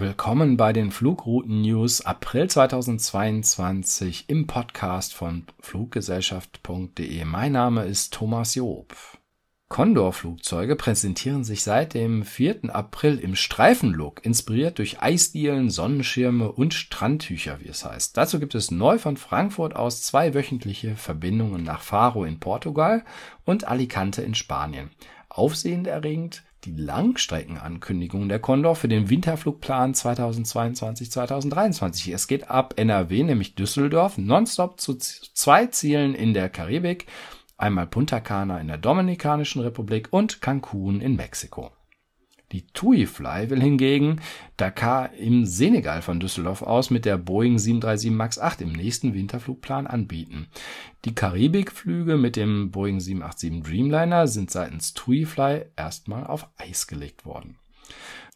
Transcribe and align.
Willkommen 0.00 0.56
bei 0.56 0.72
den 0.72 0.92
Flugrouten 0.92 1.60
News 1.60 2.00
April 2.00 2.48
2022 2.48 4.30
im 4.30 4.46
Podcast 4.46 5.12
von 5.12 5.44
fluggesellschaft.de. 5.58 7.22
Mein 7.26 7.52
Name 7.52 7.84
ist 7.84 8.14
Thomas 8.14 8.54
Job. 8.54 8.96
Condor-Flugzeuge 9.68 10.76
präsentieren 10.76 11.44
sich 11.44 11.62
seit 11.62 11.92
dem 11.92 12.24
4. 12.24 12.74
April 12.74 13.18
im 13.18 13.36
Streifenlook, 13.36 14.24
inspiriert 14.24 14.78
durch 14.78 15.02
Eisdielen, 15.02 15.68
Sonnenschirme 15.68 16.50
und 16.50 16.72
Strandtücher, 16.72 17.60
wie 17.60 17.68
es 17.68 17.84
heißt. 17.84 18.16
Dazu 18.16 18.40
gibt 18.40 18.54
es 18.54 18.70
neu 18.70 18.96
von 18.96 19.18
Frankfurt 19.18 19.76
aus 19.76 20.00
zwei 20.00 20.32
wöchentliche 20.32 20.96
Verbindungen 20.96 21.62
nach 21.62 21.82
Faro 21.82 22.24
in 22.24 22.40
Portugal 22.40 23.04
und 23.44 23.68
Alicante 23.68 24.22
in 24.22 24.34
Spanien. 24.34 24.92
Aufsehenerregend 25.28 26.42
die 26.64 26.72
Langstreckenankündigung 26.72 28.28
der 28.28 28.38
Condor 28.38 28.76
für 28.76 28.88
den 28.88 29.08
Winterflugplan 29.08 29.94
2022-2023. 29.94 32.12
Es 32.12 32.26
geht 32.26 32.50
ab 32.50 32.74
NRW, 32.76 33.22
nämlich 33.22 33.54
Düsseldorf, 33.54 34.18
nonstop 34.18 34.80
zu 34.80 34.96
zwei 34.96 35.66
Zielen 35.66 36.14
in 36.14 36.34
der 36.34 36.48
Karibik, 36.48 37.06
einmal 37.56 37.86
Punta 37.86 38.20
Cana 38.20 38.60
in 38.60 38.68
der 38.68 38.78
Dominikanischen 38.78 39.62
Republik 39.62 40.08
und 40.10 40.40
Cancun 40.40 41.00
in 41.00 41.16
Mexiko. 41.16 41.72
Die 42.52 42.66
TUI 42.66 43.06
Fly 43.06 43.48
will 43.48 43.60
hingegen 43.60 44.20
Dakar 44.56 45.12
im 45.14 45.46
Senegal 45.46 46.02
von 46.02 46.18
Düsseldorf 46.18 46.62
aus 46.62 46.90
mit 46.90 47.04
der 47.04 47.16
Boeing 47.16 47.58
737 47.58 48.10
MAX 48.10 48.38
8 48.40 48.62
im 48.62 48.72
nächsten 48.72 49.14
Winterflugplan 49.14 49.86
anbieten. 49.86 50.48
Die 51.04 51.14
Karibikflüge 51.14 52.16
mit 52.16 52.34
dem 52.34 52.72
Boeing 52.72 52.98
787 52.98 53.62
Dreamliner 53.62 54.26
sind 54.26 54.50
seitens 54.50 54.94
TUI 54.94 55.26
Fly 55.26 55.66
erstmal 55.76 56.26
auf 56.26 56.48
Eis 56.56 56.88
gelegt 56.88 57.24
worden. 57.24 57.56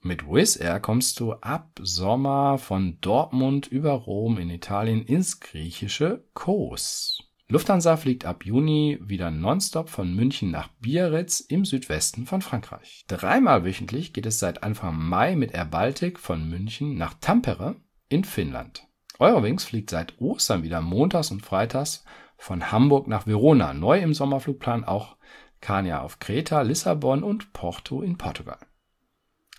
Mit 0.00 0.26
Wizz 0.26 0.56
Air 0.56 0.80
kommst 0.80 1.20
du 1.20 1.34
ab 1.34 1.78
Sommer 1.82 2.56
von 2.56 2.98
Dortmund 3.00 3.66
über 3.66 3.92
Rom 3.92 4.38
in 4.38 4.48
Italien 4.48 5.04
ins 5.04 5.40
griechische 5.40 6.24
Kos. 6.32 7.27
Lufthansa 7.50 7.96
fliegt 7.96 8.26
ab 8.26 8.44
Juni 8.44 8.98
wieder 9.00 9.30
nonstop 9.30 9.88
von 9.88 10.14
München 10.14 10.50
nach 10.50 10.68
Biarritz 10.80 11.40
im 11.40 11.64
Südwesten 11.64 12.26
von 12.26 12.42
Frankreich. 12.42 13.06
Dreimal 13.08 13.64
wöchentlich 13.64 14.12
geht 14.12 14.26
es 14.26 14.38
seit 14.38 14.62
Anfang 14.62 15.02
Mai 15.02 15.34
mit 15.34 15.52
Air 15.52 15.64
Baltic 15.64 16.18
von 16.18 16.46
München 16.46 16.98
nach 16.98 17.14
Tampere 17.22 17.76
in 18.10 18.24
Finnland. 18.24 18.86
Eurowings 19.18 19.64
fliegt 19.64 19.88
seit 19.88 20.20
Ostern 20.20 20.62
wieder 20.62 20.82
montags 20.82 21.30
und 21.30 21.40
freitags 21.40 22.04
von 22.36 22.70
Hamburg 22.70 23.08
nach 23.08 23.26
Verona, 23.26 23.72
neu 23.72 23.98
im 23.98 24.12
Sommerflugplan 24.12 24.84
auch 24.84 25.16
Kania 25.62 26.02
auf 26.02 26.18
Kreta, 26.18 26.60
Lissabon 26.60 27.22
und 27.22 27.54
Porto 27.54 28.02
in 28.02 28.18
Portugal. 28.18 28.58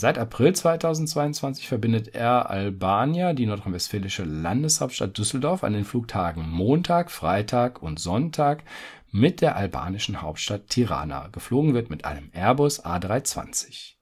Seit 0.00 0.16
April 0.16 0.54
2022 0.54 1.68
verbindet 1.68 2.14
Air 2.14 2.48
Albania 2.48 3.34
die 3.34 3.44
nordrhein-westfälische 3.44 4.24
Landeshauptstadt 4.24 5.18
Düsseldorf 5.18 5.62
an 5.62 5.74
den 5.74 5.84
Flugtagen 5.84 6.48
Montag, 6.48 7.10
Freitag 7.10 7.82
und 7.82 8.00
Sonntag 8.00 8.64
mit 9.10 9.42
der 9.42 9.56
albanischen 9.56 10.22
Hauptstadt 10.22 10.68
Tirana. 10.70 11.28
Geflogen 11.32 11.74
wird 11.74 11.90
mit 11.90 12.06
einem 12.06 12.30
Airbus 12.32 12.82
A320. 12.82 13.96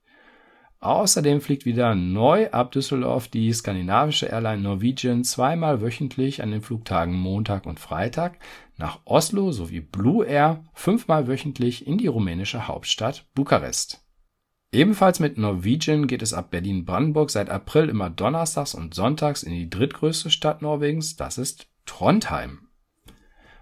Außerdem 0.79 1.41
fliegt 1.41 1.65
wieder 1.65 1.97
neu 1.97 2.49
ab 2.53 2.71
Düsseldorf 2.71 3.27
die 3.27 3.53
skandinavische 3.53 4.27
Airline 4.27 4.63
Norwegian 4.63 5.25
zweimal 5.25 5.81
wöchentlich 5.81 6.45
an 6.45 6.53
den 6.53 6.63
Flugtagen 6.63 7.15
Montag 7.15 7.67
und 7.67 7.81
Freitag 7.81 8.39
nach 8.77 9.01
Oslo 9.05 9.51
sowie 9.51 9.81
Blue 9.81 10.25
Air 10.25 10.63
fünfmal 10.75 11.27
wöchentlich 11.27 11.89
in 11.89 11.99
die 11.99 12.07
rumänische 12.07 12.69
Hauptstadt 12.69 13.27
Bukarest. 13.35 14.08
Ebenfalls 14.71 15.19
mit 15.19 15.39
Norwegian 15.39 16.07
geht 16.07 16.21
es 16.21 16.35
ab 16.35 16.51
Berlin-Brandenburg 16.51 17.31
seit 17.31 17.49
April 17.49 17.89
immer 17.89 18.11
donnerstags 18.11 18.75
und 18.75 18.93
sonntags 18.93 19.43
in 19.43 19.53
die 19.53 19.71
drittgrößte 19.71 20.31
Stadt 20.31 20.61
Norwegens, 20.61 21.17
das 21.17 21.39
ist 21.39 21.69
Trondheim. 21.87 22.69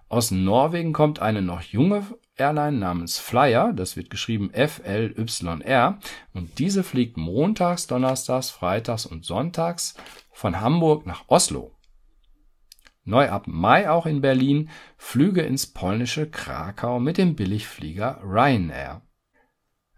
Aus 0.08 0.32
Norwegen 0.32 0.92
kommt 0.92 1.20
eine 1.20 1.42
noch 1.42 1.62
junge 1.62 2.02
Airline 2.36 2.78
namens 2.78 3.18
Flyer, 3.18 3.72
das 3.72 3.96
wird 3.96 4.10
geschrieben 4.10 4.52
F-L-Y-R, 4.52 5.98
und 6.32 6.58
diese 6.58 6.82
fliegt 6.82 7.16
montags, 7.16 7.86
donnerstags, 7.86 8.50
freitags 8.50 9.06
und 9.06 9.24
sonntags 9.24 9.94
von 10.32 10.60
Hamburg 10.60 11.06
nach 11.06 11.24
Oslo. 11.28 11.72
Neu 13.04 13.30
ab 13.30 13.44
Mai 13.46 13.88
auch 13.88 14.06
in 14.06 14.20
Berlin 14.20 14.70
Flüge 14.96 15.42
ins 15.42 15.68
polnische 15.68 16.28
Krakau 16.28 16.98
mit 16.98 17.16
dem 17.16 17.36
Billigflieger 17.36 18.20
Ryanair. 18.24 19.02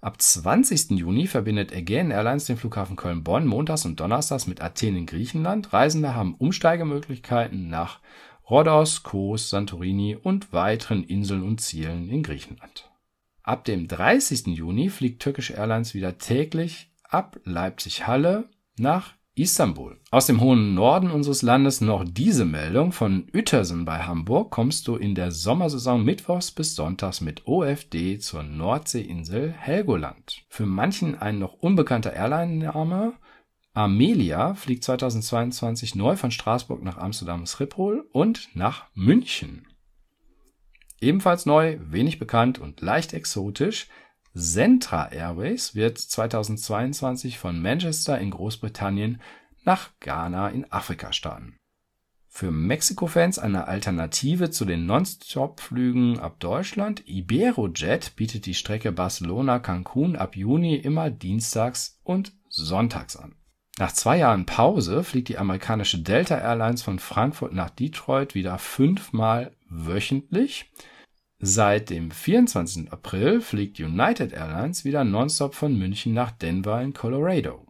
Ab 0.00 0.22
20. 0.22 0.90
Juni 0.90 1.26
verbindet 1.26 1.72
Aegean 1.72 2.12
Airlines 2.12 2.44
den 2.44 2.56
Flughafen 2.56 2.94
Köln-Bonn 2.94 3.46
montags 3.46 3.84
und 3.84 3.98
donnerstags 3.98 4.46
mit 4.46 4.62
Athen 4.62 4.96
in 4.96 5.06
Griechenland. 5.06 5.72
Reisende 5.72 6.14
haben 6.14 6.36
Umsteigemöglichkeiten 6.36 7.68
nach 7.68 7.98
Rhodos, 8.48 9.02
Kos, 9.02 9.50
Santorini 9.50 10.14
und 10.14 10.52
weiteren 10.52 11.02
Inseln 11.02 11.42
und 11.42 11.60
Zielen 11.60 12.08
in 12.10 12.22
Griechenland. 12.22 12.88
Ab 13.42 13.64
dem 13.64 13.88
30. 13.88 14.46
Juni 14.46 14.88
fliegt 14.88 15.20
Turkish 15.20 15.50
Airlines 15.50 15.94
wieder 15.94 16.16
täglich 16.16 16.92
ab 17.02 17.40
Leipzig-Halle 17.42 18.48
nach 18.78 19.14
Istanbul. 19.38 20.00
Aus 20.10 20.26
dem 20.26 20.40
hohen 20.40 20.74
Norden 20.74 21.10
unseres 21.10 21.42
Landes 21.42 21.80
noch 21.80 22.04
diese 22.04 22.44
Meldung. 22.44 22.92
Von 22.92 23.28
Uetersen 23.32 23.84
bei 23.84 24.00
Hamburg 24.00 24.50
kommst 24.50 24.88
du 24.88 24.96
in 24.96 25.14
der 25.14 25.30
Sommersaison 25.30 26.04
mittwochs 26.04 26.50
bis 26.50 26.74
sonntags 26.74 27.20
mit 27.20 27.46
OFD 27.46 28.18
zur 28.18 28.42
Nordseeinsel 28.42 29.52
Helgoland. 29.52 30.44
Für 30.48 30.66
manchen 30.66 31.14
ein 31.14 31.38
noch 31.38 31.54
unbekannter 31.54 32.12
Airline-Name. 32.12 33.14
Amelia 33.74 34.54
fliegt 34.54 34.82
2022 34.82 35.94
neu 35.94 36.16
von 36.16 36.32
Straßburg 36.32 36.82
nach 36.82 36.98
Amsterdam 36.98 37.46
Schiphol 37.46 38.08
und 38.12 38.48
nach 38.54 38.86
München. 38.94 39.68
Ebenfalls 41.00 41.46
neu, 41.46 41.78
wenig 41.80 42.18
bekannt 42.18 42.58
und 42.58 42.80
leicht 42.80 43.12
exotisch 43.12 43.86
Centra 44.34 45.10
Airways 45.10 45.74
wird 45.74 45.98
2022 45.98 47.38
von 47.38 47.60
Manchester 47.60 48.18
in 48.18 48.30
Großbritannien 48.30 49.20
nach 49.64 49.90
Ghana 50.00 50.48
in 50.48 50.70
Afrika 50.72 51.12
starten. 51.12 51.56
Für 52.28 52.52
Mexiko-Fans 52.52 53.38
eine 53.40 53.66
Alternative 53.66 54.50
zu 54.50 54.64
den 54.64 54.86
Non-Stop-Flügen 54.86 56.20
ab 56.20 56.38
Deutschland. 56.38 57.02
Iberojet 57.08 58.14
bietet 58.14 58.46
die 58.46 58.54
Strecke 58.54 58.92
Barcelona-Cancun 58.92 60.14
ab 60.14 60.36
Juni 60.36 60.76
immer 60.76 61.10
dienstags 61.10 61.98
und 62.04 62.32
sonntags 62.48 63.16
an. 63.16 63.34
Nach 63.78 63.92
zwei 63.92 64.18
Jahren 64.18 64.46
Pause 64.46 65.04
fliegt 65.04 65.28
die 65.28 65.38
amerikanische 65.38 65.98
Delta 65.98 66.38
Airlines 66.38 66.82
von 66.82 66.98
Frankfurt 66.98 67.52
nach 67.52 67.70
Detroit 67.70 68.34
wieder 68.34 68.58
fünfmal 68.58 69.52
wöchentlich. 69.68 70.70
Seit 71.40 71.90
dem 71.90 72.10
24. 72.10 72.90
April 72.90 73.40
fliegt 73.40 73.78
United 73.78 74.32
Airlines 74.32 74.84
wieder 74.84 75.04
nonstop 75.04 75.54
von 75.54 75.78
München 75.78 76.12
nach 76.12 76.32
Denver 76.32 76.82
in 76.82 76.94
Colorado. 76.94 77.64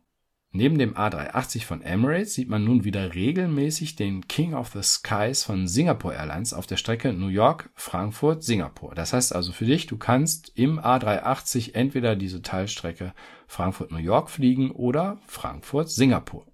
Neben 0.53 0.79
dem 0.79 0.95
A380 0.95 1.67
von 1.67 1.83
Emirates 1.83 2.33
sieht 2.33 2.49
man 2.49 2.65
nun 2.65 2.85
wieder 2.85 3.15
regelmäßig 3.15 3.97
den 3.97 4.27
King 4.27 4.55
of 4.55 4.71
the 4.73 4.83
Skies 4.83 5.45
von 5.45 5.69
Singapore 5.69 6.15
Airlines 6.15 6.55
auf 6.55 6.67
der 6.67 6.79
Strecke 6.79 7.13
New 7.13 7.29
York, 7.29 7.69
Frankfurt, 7.75 8.43
Singapur. 8.43 8.95
Das 8.95 9.13
heißt 9.13 9.35
also 9.35 9.53
für 9.53 9.67
dich, 9.67 9.87
du 9.87 9.99
kannst 9.99 10.51
im 10.55 10.81
A380 10.81 11.75
entweder 11.75 12.17
diese 12.17 12.41
Teilstrecke 12.41 13.13
Frankfurt-New 13.49 13.99
York 13.99 14.31
fliegen 14.31 14.71
oder 14.71 15.19
Frankfurt-Singapur. 15.27 16.47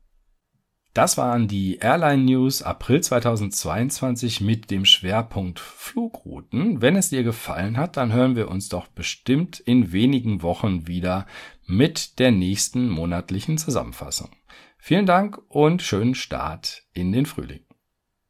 Das 0.94 1.19
waren 1.19 1.49
die 1.49 1.78
Airline 1.78 2.22
News 2.22 2.62
April 2.62 3.00
2022 3.00 4.41
mit 4.41 4.71
dem 4.71 4.84
Schwerpunkt 4.84 5.59
Flugrouten. 5.59 6.82
Wenn 6.82 6.94
es 6.94 7.10
dir 7.10 7.25
gefallen 7.25 7.77
hat, 7.77 7.97
dann 7.97 8.12
hören 8.12 8.37
wir 8.37 8.49
uns 8.49 8.69
doch 8.69 8.87
bestimmt 8.87 9.59
in 9.59 9.91
wenigen 9.91 10.43
Wochen 10.43 10.87
wieder 10.87 11.27
mit 11.66 12.21
der 12.21 12.31
nächsten 12.31 12.88
monatlichen 12.88 13.59
Zusammenfassung. 13.59 14.31
Vielen 14.78 15.05
Dank 15.05 15.41
und 15.49 15.82
schönen 15.82 16.14
Start 16.14 16.85
in 16.93 17.11
den 17.11 17.26
Frühling. 17.26 17.64